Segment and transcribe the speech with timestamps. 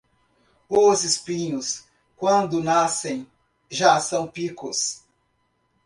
[0.67, 1.85] Os espinhos,
[2.17, 3.27] quando nascem,
[3.69, 5.03] já são picos.